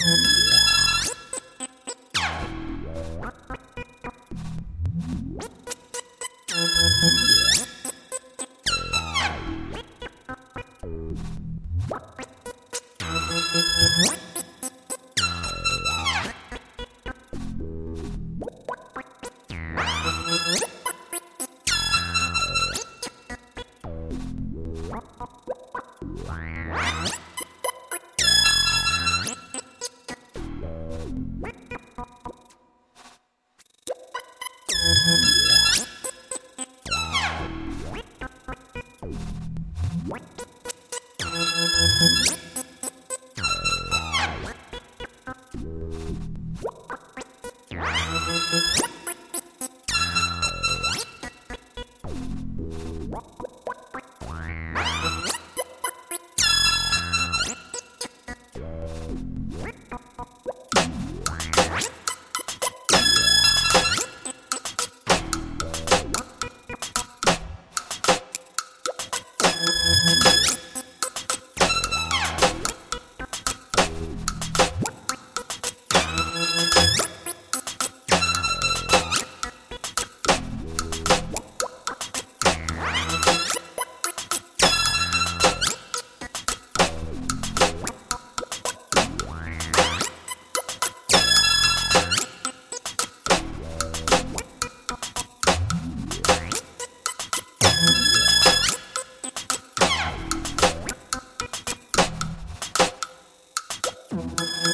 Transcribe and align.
Thank 0.00 0.24
you. 7.30 7.39
What? 40.10 40.40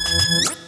Thank 0.07 0.66